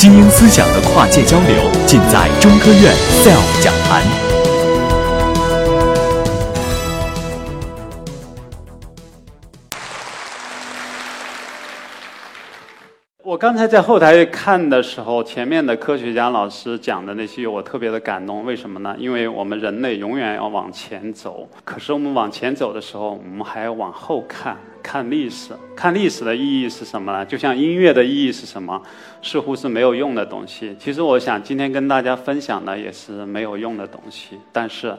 [0.00, 4.29] 精英思想的跨界交流，尽在中科院 SELF 讲坛。
[13.40, 18.44] 刚才在后台看的时候，前面的科学家老师讲的那些，我特别的感动。
[18.44, 18.94] 为什么呢？
[18.98, 25.54] 因为我们人类永远要往前走，可是我们往前走的时候，我们还要往后看，看历史。
[25.74, 27.24] 看历史的意义是什么呢？
[27.24, 28.78] 就像音乐的意义是什么？
[29.22, 30.76] 似乎是没有用的东西。
[30.78, 34.94] 其实我想今天跟大家分享的也是没有用的东西，但是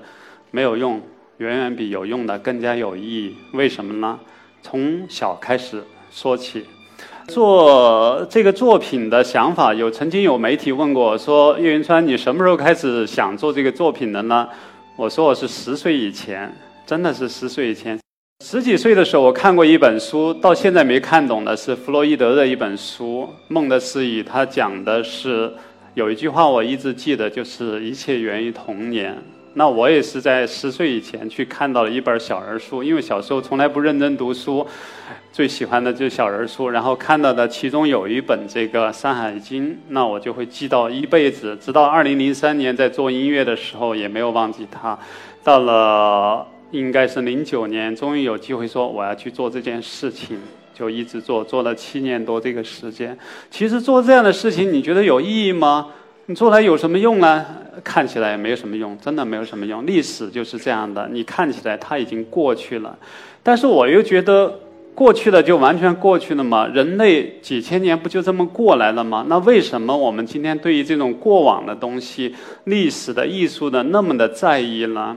[0.49, 0.99] 没有用
[1.38, 3.35] 远远比有用的更加有意义。
[3.54, 4.20] 为什么呢？
[4.63, 6.66] 从小开始说起。
[7.31, 14.45] 做这个作品的想法，有曾经有媒体问过，说叶云川，你什么时候开始想做这个作品的呢？
[14.98, 16.54] 我说我是十岁以前，
[16.85, 17.98] 真的是十岁以前。
[18.44, 25.49] 十几岁的时候，我看过一本书，到现在没看懂的是弗洛伊德的一本书《梦的释义》，他讲的是
[25.93, 29.18] 有一句话我一直记得，就是一切源于童年。
[29.54, 34.66] 那我也是在十岁以前去看到了一本小人书，因为小时候从来不认真读书。
[35.34, 44.98] 最喜欢的就是小人书，然后看到的其中有一本这个《山海经》，那我就会记到一辈子，直到二零零三年在做音乐的时候也没有忘记它。
[45.41, 50.38] 到了应该是零九年，终于有机会说我要去做这件事情，
[50.74, 53.18] 就一直做，做了七年多这个时间。
[53.49, 55.88] 其实做这样的事情，你觉得有意义吗？
[56.32, 57.46] 你做它有什么用呢？
[57.84, 59.85] 看起来也没有什么用，真的没有什么用。
[59.85, 62.98] 历史就是这样的，你看起来它已经过去了，
[63.43, 64.57] 但是我又觉得。
[64.94, 66.68] 过去的就完全过去了嘛？
[66.68, 69.25] 人类几千年不就这么过来了吗？
[69.29, 72.35] 那为什么我们今天对于这种过往的东西、
[72.66, 75.16] 历史的艺术的那么的在意呢？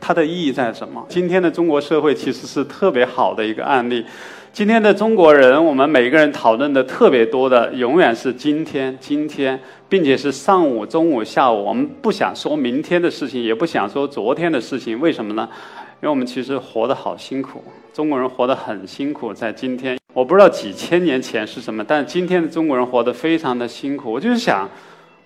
[0.00, 1.04] 它的意义在什么？
[1.10, 4.04] 今天的中国社会其实是特别好的一个案例。
[4.52, 11.64] 今天的中国人，我们每个人讨论的特别多的，永远是今天、今天，并且是上午、中午、下午。
[11.64, 15.00] 我们不想说明天的事情，也不想说昨天的事情。
[15.00, 15.48] 为什么呢？
[16.02, 17.62] 因为我们其实活得好辛苦，
[17.94, 19.32] 中国人活得很辛苦。
[19.32, 24.12] 在今天，我不知道几千年前是什么，但今天的中国人活得非常的辛苦。
[24.12, 24.68] 我就是想，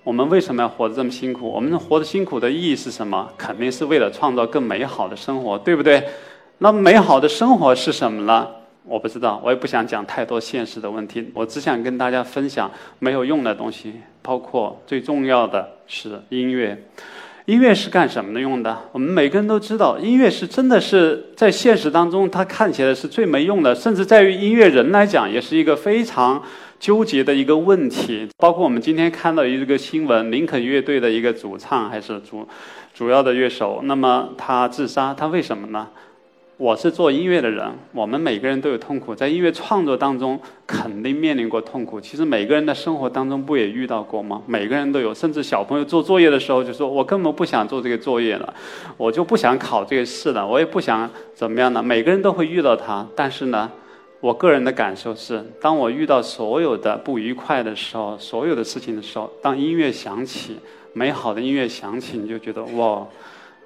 [0.05, 1.51] 我们为什么要活得这么辛苦？
[1.51, 3.27] 我们活得辛苦的意义是什么？
[3.39, 6.05] 肯定是为了创造更美好的生活，对不对？
[6.59, 8.47] 那美好的生活是什么呢？
[8.87, 11.31] 我不知道，我也不想讲太多现实的问题。
[11.35, 16.85] 我只想跟大家分享没有用的东西，包括最重要的是音乐。
[17.47, 18.75] 音乐是干什么的用的？
[18.93, 26.43] 我们每个人都知道，音乐是真的是在现实当中，它看起来是最没用的，甚至在于音乐人来讲，也是一个非常
[26.81, 28.27] 纠结的一个问题。
[28.39, 32.49] 包括我们今天看到一个新闻，林肯乐队的一个主唱还是主
[32.95, 35.89] 主要的乐手，那么他自杀，他为什么呢？
[36.57, 42.01] 我是做音乐的人，我们每个人都有痛苦，在音乐创作当中肯定面临过痛苦。
[42.01, 44.41] 其实每个人的生活当中不也遇到过吗？
[44.47, 48.55] 每个人都有，甚至小朋友做作业的时候就说：“我根本不想做这个作业了，
[48.97, 53.69] 我就不想考这个试了，我也不想怎么样的。”每个人都会遇到它，但是呢，
[54.21, 60.57] 我个人的感受是，当我遇到所有的不愉快的时候，所有的事情的时候，当音乐响起，
[60.93, 63.05] 美好的音乐响起，你就觉得哇。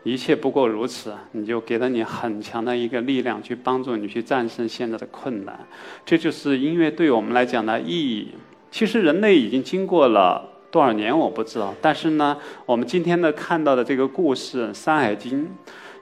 [0.04, 5.58] 一切不过如此，你就给了你很强的一个力量，去帮助你去战胜现在的困难。
[6.06, 8.28] 这就是音乐对我们来讲的意义。
[8.70, 11.74] 其实人类已经经过了多少年，我不知道。
[11.82, 15.44] 但是呢，我们今天的看到的这个故事《山海经》，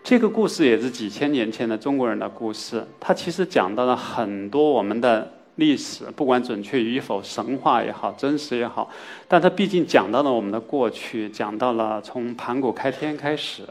[0.04, 2.86] 这个故事也是几千年前的中国人的故事。
[3.00, 5.32] 它其实讲到了很多我们的。
[5.56, 8.88] 历史不管准确与否，神话也好，真实也好，
[9.26, 13.62] 但它毕竟讲到了我们的过去，讲到了从盘古开天开始，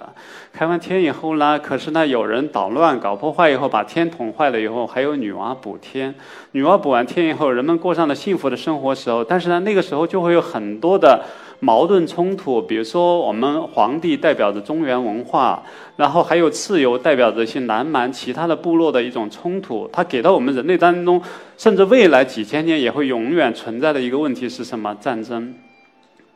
[0.51, 6.13] 开完天以后呢，可是呢有人捣乱搞破坏以后，把天捅坏了以后，还有女娲补天，
[6.51, 11.23] 女娲补完天以后，人们过上了幸福的生活时候，但是呢那个时候就会有很多的。
[11.59, 15.63] 矛盾冲突，比如说我们皇帝代表着中原文化，
[15.95, 21.21] 然后还有蚩尤代表着一些南蛮其他的部落的一种冲突，它给到我们人类当中，
[21.57, 24.95] 甚至未来几千年也会永远存在的一个问题是什么？
[24.99, 25.53] 战争。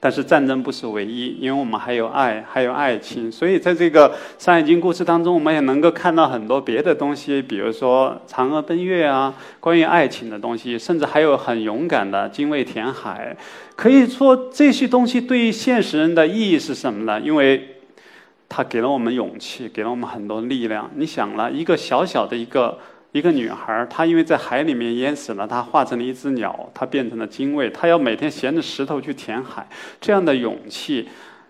[0.01, 3.29] 但是战争不是唯一，因为我们还有爱，还有爱情。
[3.29, 13.35] 所以在这个《山海经》故事当中，我们也能够看到很多别的东西，比如说嫦娥奔月啊，关于爱情的东西，甚至还有很勇敢的精卫填海。
[13.75, 17.19] 可以说这些东西对于现实人的意义是什么呢？
[17.19, 17.75] 因为
[18.47, 20.89] 它给了我们勇气，给了我们很多力量。
[20.95, 22.77] 你想了一个小小的一个。
[23.11, 29.67] 一个女孩，她因为在海里面淹死了，她化成了一只鸟，她变成了精卫，她要每天衔着石头去填海。
[29.99, 31.07] 这样的勇气，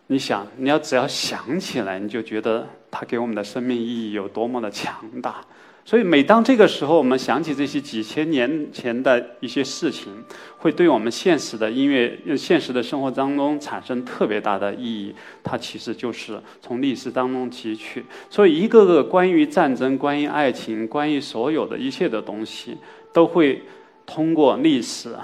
[0.07, 5.41] 你想，你要只要想起来，你就觉得她给我们的生命意义有多么的强大。
[5.89, 10.24] 所以每当这个时候，我们想起这些几千年前的一些事情，
[10.59, 15.15] 会对我们现实的音乐、现实的生活当中产生特别大的意义。
[15.44, 18.06] 它其实就是从历史当中汲取。
[18.30, 22.77] 所以，一个个关于战争、关于爱情、关于所有的一切的东西，
[23.12, 23.63] 都会
[24.06, 25.15] 通过历史，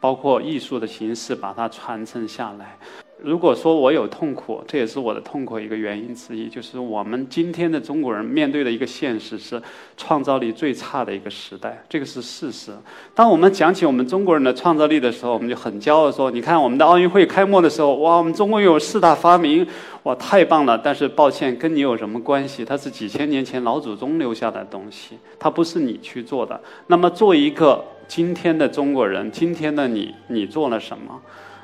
[0.00, 2.78] 包括艺术的形式，把它传承下来。
[3.22, 9.60] 如果说我有痛苦，这也是我的痛苦一个原因之一，就是我们今天的中国人面对的一个现实是
[9.96, 12.72] 创造力最差的一个时代，这个是事实。
[13.14, 19.66] 当我们讲起我们中国人的创造力的时候，我们就很骄傲说：“你看我们的奥运会开幕的时候，哇，我们中国有四大发明，
[20.04, 22.64] 哇，太棒了！”但是抱歉，跟你有什么关系？
[22.64, 26.58] 它是几千年前老祖宗留下的东西，它不是你去做的。
[26.86, 31.20] 那么，做一个今天的中国人，今天的你，你做了什么？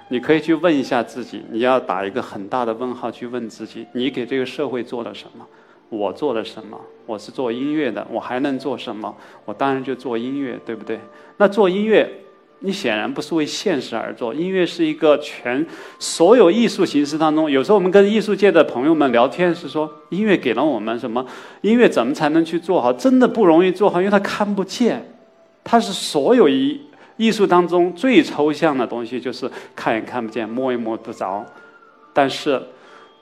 [0.09, 5.45] 你可以去问一下自己，你要打一个很大的问号去问自己：你给这个社会做了什么？
[5.89, 6.81] 我做了什么？
[7.07, 9.15] 我是做音乐的，我还能做什么？
[9.45, 11.01] 我当然就做音乐，对不对？
[11.39, 12.09] 那做音乐，
[12.61, 14.33] 你显然不是为现实而做。
[14.33, 15.67] 音乐是一个全
[15.99, 21.25] 所有艺术形式当中，有时候我们跟艺术界的朋友们聊天是说，音乐给了我们什么？
[21.63, 22.93] 音乐怎么才能去做好？
[22.93, 25.17] 真的不容易做好，因为它看不见，
[25.65, 26.81] 它是所有一。
[27.17, 31.45] 艺术当中最抽象的东西就是看也看不见，摸也摸不着。
[32.13, 32.61] 但是，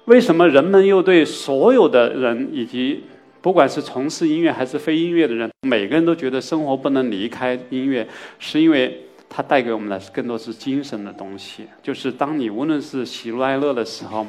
[0.06, 3.04] 为什么人们又对所有的人以及
[3.40, 8.06] 不管是从事音乐还是非音乐的人，每个人都觉得生活不能离开音乐？
[8.38, 11.66] 是因为它带给我们的更多是精神的东西。
[11.82, 14.26] 就是当你无论是喜怒哀乐的时候，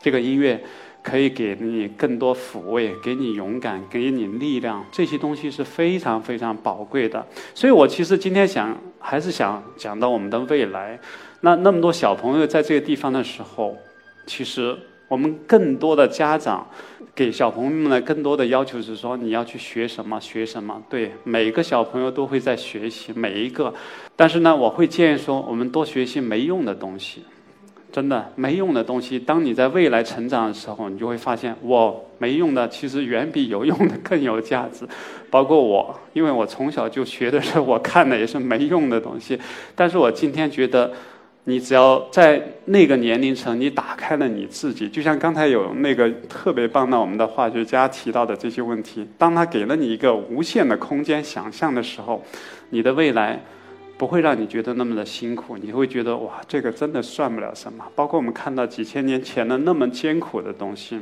[0.00, 0.62] 这个音乐。
[1.08, 7.26] 可以给你更多抚慰，给你勇敢，给你力量，这些东西是非常非常宝贵的。
[7.54, 11.00] 所以我其实今天想，还是想讲到我们的未来。
[11.40, 13.74] 那那么多小朋友在这个地方的时候，
[14.26, 14.76] 其实
[15.08, 16.66] 我们更多的家长
[17.14, 20.82] 给小朋友们的更多的要求是说，你要去学什么，学什么。
[20.90, 23.72] 对，每个小朋友都会在学习，每一个。
[24.14, 27.22] 但是呢，我会建议说，我们多学习没用的东西。
[27.90, 34.86] 真的没用的东西，当你在未来成长的时候，你就会发现，我没用的其实远比有用的更有价值。
[35.30, 39.38] 包括我，因为我从小就学的是我看的也是没用的东西，
[39.74, 40.92] 但是我今天觉得，
[41.44, 52.22] 你只要在那个年龄层，你打开了你自己，就像刚才有那个特别棒的我们的化学家提到的这些问题，当他给了你一个无限的空间想象的时候，
[52.70, 53.40] 你的未来。
[53.98, 57.84] 不会让你觉得那么的辛苦，你会觉得哇，这个真的算不了什么。
[57.96, 61.00] 包括我们看到几千年前的那么艰苦的东西，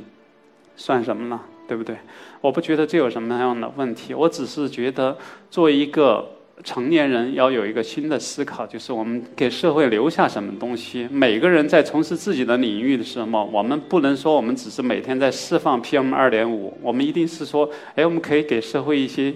[0.76, 1.38] 算什么呢？
[1.68, 1.96] 对不对？
[2.40, 4.14] 我不觉得这有什么样的问题。
[4.14, 5.16] 我只是觉得，
[5.50, 6.26] 作为一个
[6.64, 11.06] 成年人，要有一个新的思考，就是我们给社会留下什么东西。
[11.10, 19.34] 每个人在从事自己的领域的时候，我们不能说我们只是每天在释放 PM 二点五，我们一定是说，哎，我们可以给社会一些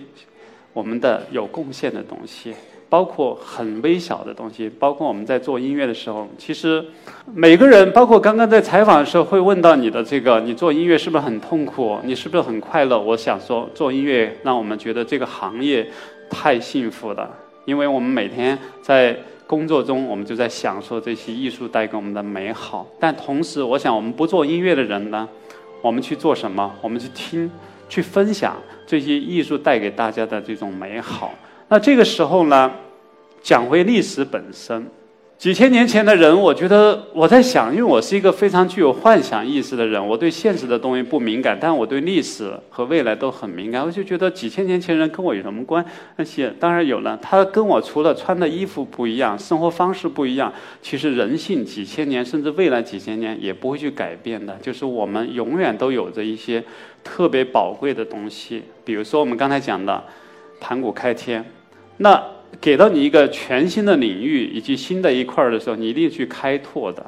[0.73, 2.55] 我们的有贡献的东西。
[2.91, 6.85] 包括很微小的东西，包括我们在做音乐的时候，其实
[7.33, 11.99] 每个人，包括刚刚在采访的时候，会问到你的这个，你做音乐是不是很痛苦？
[12.03, 13.01] 你是不是很快乐？
[13.01, 15.89] 我想说，做音乐让我们觉得这个行业
[16.29, 17.31] 太幸福了，
[17.65, 19.17] 因为我们每天在
[19.47, 22.85] 工作中，我们就在享受这些艺术带给我们的美好。
[22.99, 25.29] 但同时，我想我们不做音乐的人呢，
[25.81, 26.75] 我们去做什么？
[26.83, 27.49] 我们去听，
[27.89, 31.33] 去分享这些艺术带给大家的这种美好。
[31.73, 32.69] 那这个时候呢，
[33.41, 34.85] 讲回历史本身，
[35.39, 43.87] 几千年前的人，我觉得我在想，因为我是一个非常具有幻想意识的人，我对现实的东西不敏感，但我对历史和未来都很敏感。
[43.87, 45.87] 我就觉得几千年前人跟我有什么关
[46.25, 46.51] 系？
[46.59, 54.57] 当然有了，他跟我除了穿的衣服不一样，生活方式不一样，其实人性几千年甚至未来几千年也不会去改变的。
[54.61, 56.65] 就是我们永远都有着一些
[57.05, 60.03] 特别宝贵的东西，比如说我们刚才讲的
[60.61, 61.45] 盘古开天。
[62.03, 62.23] 那
[62.61, 67.05] 给到你一个全新的领域以及新的一块儿的时候，你一定去开拓的。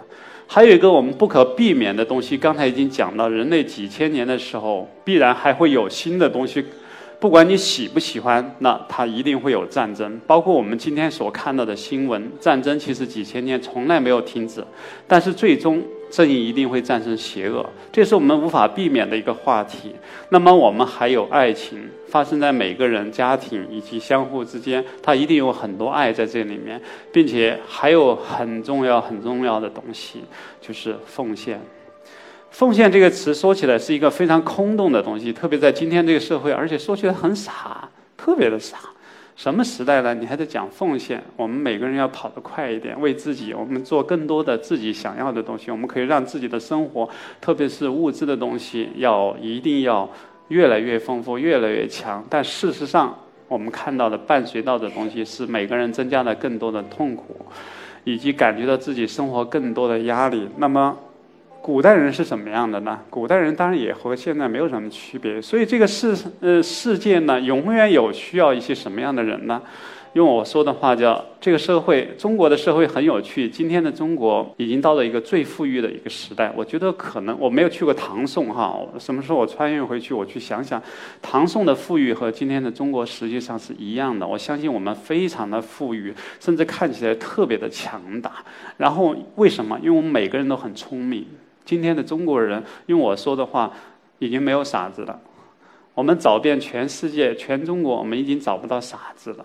[0.47, 6.63] 还有一个我们不可避免的东西，刚才已经讲到，人类几千年的时候，必然还会有新的东西。
[7.19, 10.21] 不管你喜不喜欢，那它一定会有战争。
[10.27, 14.63] 包括我们今天所看到的新闻，战争其实几千年从来没有停止，
[15.07, 15.83] 但是最终。
[16.13, 19.97] 正义一定会战胜邪恶，这是我们无法避免的一个话题。
[20.29, 26.79] 那么，我们还有爱情发生在每个人家庭以及相互之间，它一定有很多爱在这里面，
[27.11, 30.23] 并且还有很重要很重要的东西，
[30.61, 31.59] 就是奉献。
[32.51, 37.89] 奉献这个词说起来是一个非常空洞的东西，特别在今天这个社会，而且说起来很傻，
[38.19, 38.77] 特别的傻。
[39.43, 40.15] 什么时代了？
[40.15, 41.21] 你还在讲奉献？
[41.35, 45.69] 我们每个人要跑得快一点，为自己，我们做更多的自己想要的东西。
[45.69, 47.09] 我们可以让自己的生活，
[47.41, 50.09] 特别是物质的东西，要一定要
[50.47, 52.25] 越来越丰富，越来越强。
[52.31, 53.19] 但事实上，
[53.49, 57.35] 我们看到的伴随到的东西是每个人增加了更多的痛苦，
[58.05, 60.49] 以及感觉到自己生活更多的压力。
[60.57, 60.97] 那么，
[61.63, 62.99] 古代人是怎么样的呢？
[63.09, 65.41] 古代人当然也和现在没有什么区别。
[65.41, 69.63] 所以这个世呃世界呢，永远有需要一些什么样的人呢？
[70.15, 73.49] 用我说的话叫，这个社会，中国的社会很有趣。
[73.49, 76.53] 今天的中国已经到了一个最富裕的一个时代。
[76.55, 80.83] 我觉得可能我没有去过唐宋哈，什么时候我穿越回去，我去想想，
[81.23, 84.27] 唐宋的富裕和今天的中国实际上是一样的。
[84.27, 88.33] 我相信我们非常的富裕，甚至看起来特别的强大。
[88.77, 89.79] 然后为什么？
[89.81, 91.25] 因为我们每个人都很聪明。
[91.65, 93.73] 今天的中国人，用我说的话，
[94.19, 95.21] 已经没有傻子了。
[95.95, 99.45] 我们找遍全世界、全中国，我们已经找不到傻子了。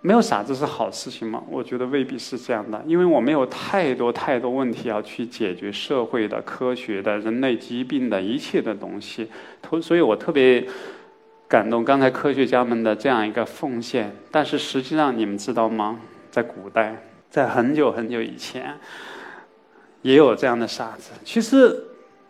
[0.00, 1.42] 没有傻子是好事情吗？
[1.50, 9.28] 我觉得未必是这样的，因为我们有太多太多问题要去解决，社会的、科学的、人类疾病的一切的东西。
[9.82, 10.64] 所以我特别
[11.48, 14.14] 感动刚才科学家们的这样一个奉献。
[14.30, 15.98] 但是实际上，你们知道吗？
[16.30, 18.78] 在古代，在很久很久以前，
[20.02, 21.10] 也有这样的傻子。
[21.24, 21.84] 其实。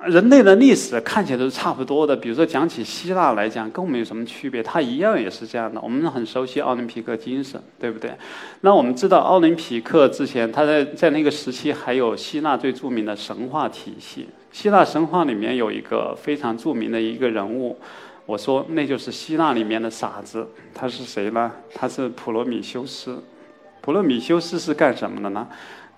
[0.07, 4.63] 人类的历史看起来都是差不多的，比如说讲起希腊来讲，跟我们有什么区别？
[4.63, 5.81] 它一样也是这样的。
[5.81, 8.13] 我们很熟悉奥林匹克精神，对不对？
[8.61, 14.29] 那我们知道奥林匹克之前，他在在那个时期还有希腊最著名的神话体系。
[14.53, 17.77] 希腊神话里面有一个非常著名的一个人物，
[18.25, 20.47] 我说那就是希腊里面的傻子。
[20.73, 21.51] 他是谁呢？
[21.75, 23.21] 他是普罗米修斯。
[23.81, 25.49] 普罗米修斯是干什么的呢？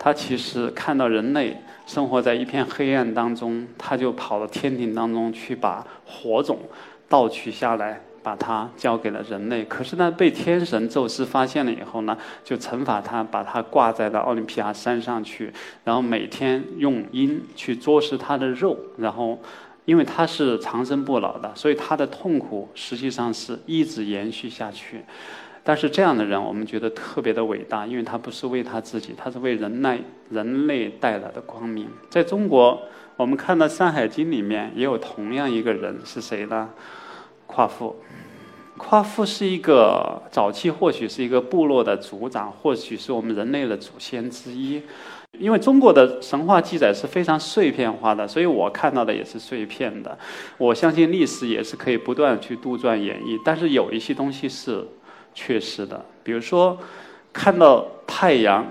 [0.03, 1.55] 他其实看到人类
[1.87, 6.59] 生活在一片黑暗当中，他就跑到天庭当中去把火种
[7.07, 9.63] 盗取下来，把它交给了人类。
[9.67, 15.53] 可是呢，被天神宙斯发现了以后呢，就惩罚他，把他挂在了奥林匹亚山上去，
[15.85, 19.39] 然后每天用鹰去啄食他的肉，然后
[19.85, 25.05] 因为他是长生不老的，所以他的痛苦实际上是一直延续下去。
[25.63, 30.01] 但是这样的人，我们觉得特别的伟大，因为他不是为他自己，他是为人类
[30.31, 31.87] 人类带来的光明。
[32.09, 32.81] 在中国，
[33.17, 36.71] 我们看到《山海经》里面也有同样一个人，是谁呢？
[37.47, 37.97] 夸父。
[38.79, 44.83] 夸父是一个早期或许是一个部落的族长，或许是我们人类的祖先之一。
[45.39, 50.19] 因为中国的神话记载是非常碎片化的，所以我看到的也是碎片的。
[50.57, 54.87] 我相信历史也是可以不断去杜撰演绎，但是有一些东西是。
[55.35, 56.79] 确实的，比如说，
[57.33, 58.67] 看到太阳，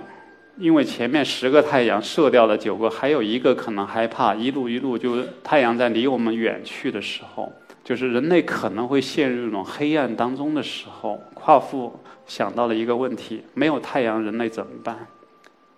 [0.57, 7.51] 因为前面十个太阳射掉了九个，还有一个可能害怕，一路一路就太阳在离我们远去的时候，
[7.83, 11.97] 就是人类可能会陷入一种黑暗当中的时候，夸父
[12.27, 15.07] 想到了一个问题：没有太阳，人类怎么办？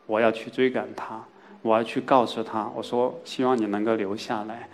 [0.07, 1.23] 我要去追赶他，
[1.61, 4.67] 我要去告诉他，我说希望你能够留下来。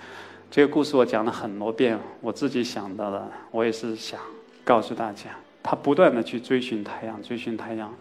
[0.50, 4.20] 这个故事我讲了很多遍，我自己想到的，我也是想
[4.64, 5.26] 告诉大家。
[5.70, 7.94] 他不断的去追寻太阳，追寻太阳，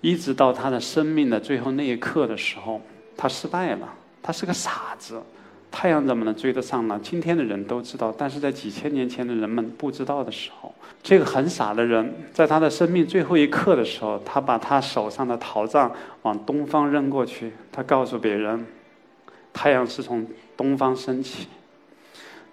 [0.00, 2.80] 一直到他的生命的最后那一刻的时候，
[3.14, 3.86] 他失败了。
[4.22, 5.20] 他是个傻子，
[5.70, 6.98] 太阳怎么能追得上呢？
[7.02, 15.92] 今天的人都知道，但是在几千年前的人们不知道的时候，这个很傻的人，在他的生命最后一刻的时候，他把他手上的陶杖
[16.22, 18.64] 往东方扔过去，他告诉别人，
[19.52, 21.48] 太阳是从东方升起，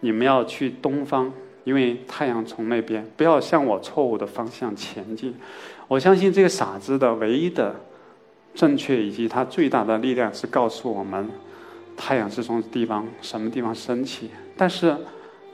[0.01, 1.31] 你们要去东方。
[1.63, 5.35] 因为太阳从那边，不要向我错误的方向前进。
[5.87, 7.75] 我相信这个傻子的唯一的
[8.55, 11.29] 正确以及他最大的力量是告诉我们，
[11.95, 14.31] 太阳是从地方什么地方升起。
[14.57, 14.95] 但是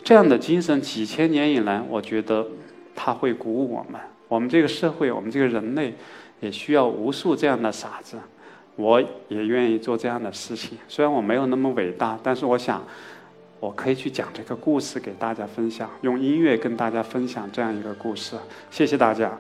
[0.04, 2.48] 这样的精神几千年以来，我觉得
[2.96, 4.00] 他会鼓舞我们。
[4.28, 5.94] 我们这个社会，我们这个人类
[6.40, 8.18] 也需要无数这样的傻子。
[8.76, 10.78] 我也愿意做这样的事情。
[10.88, 12.82] 虽然我没有那么伟大，但是我想。
[13.60, 18.36] 我可以去讲这个故事给大家分享，用音乐跟大家分享这样一个故事。
[18.70, 19.32] 谢谢大家。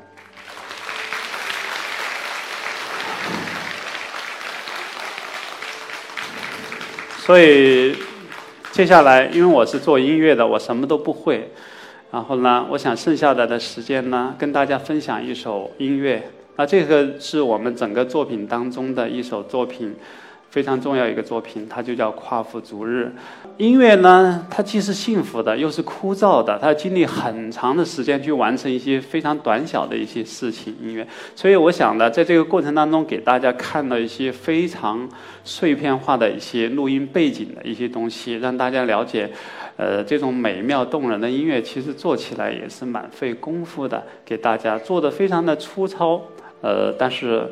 [7.19, 7.95] 所以
[8.71, 11.51] 接下来，因为我是做音乐的，我什么都不会。
[12.09, 16.31] 然后呢，我想剩下的的时间呢，跟大家分享一首音乐。
[16.55, 19.95] 那这个是我们整个作品当中的一首作品。
[20.57, 23.13] 非常重要一个作品，它就叫《夸父逐日》。
[23.57, 26.57] 音乐呢，它既是幸福的，又是枯燥的。
[26.57, 30.75] 它要经历很长的时间去完成一些非常短小的一些事情。
[30.81, 35.07] 音乐，所以我想呢，在这个过程当中，给大家看到一些非常
[35.43, 39.29] 碎片化的一些录音背景的一些东西，让大家了解，
[39.75, 44.03] 呃，这种美妙动人的音乐，其实做起来也是蛮费功夫的。
[44.25, 46.19] 给大家做的非常的粗糙，
[46.61, 47.45] 呃，但是。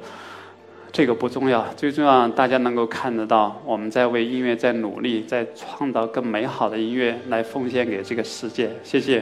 [0.95, 8.71] 这个不重要，最重要大家能够看得到，我们在为音乐在努力，在创造更美好的音乐来奉献给这个世界。
[8.81, 9.21] 谢谢。